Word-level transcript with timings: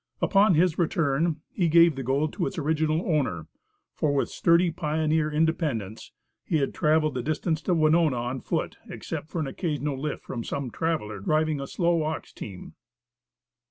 Upon 0.19 0.55
his 0.55 0.79
return, 0.79 1.41
he 1.51 1.67
gave 1.67 1.95
the 1.95 2.01
gold 2.01 2.33
to 2.33 2.47
its 2.47 2.57
original 2.57 3.05
owner, 3.07 3.45
for 3.93 4.15
with 4.15 4.29
sturdy 4.31 4.71
pioneer 4.71 5.31
independence, 5.31 6.11
he 6.43 6.57
had 6.57 6.73
traveled 6.73 7.13
the 7.13 7.21
distance 7.21 7.61
to 7.61 7.75
Winona 7.75 8.17
on 8.17 8.41
foot, 8.41 8.77
except 8.89 9.29
for 9.29 9.39
an 9.39 9.45
occasional 9.47 10.01
lift 10.01 10.23
from 10.25 10.43
some 10.43 10.71
traveler, 10.71 11.19
driving 11.19 11.61
a 11.61 11.67
slow 11.67 12.01
ox 12.01 12.33
team. 12.33 12.73